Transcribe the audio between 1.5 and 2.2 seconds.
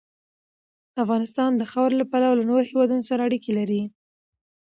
د خاورې له